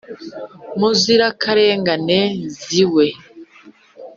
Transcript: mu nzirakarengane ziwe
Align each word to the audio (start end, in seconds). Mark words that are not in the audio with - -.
mu 0.79 0.87
nzirakarengane 0.95 2.19
ziwe 2.61 3.05